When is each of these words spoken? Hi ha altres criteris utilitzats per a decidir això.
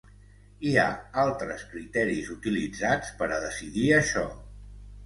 Hi 0.69 0.71
ha 0.79 0.85
altres 1.25 1.67
criteris 1.75 2.33
utilitzats 2.37 3.17
per 3.21 3.31
a 3.33 3.41
decidir 3.49 3.89
això. 4.03 4.27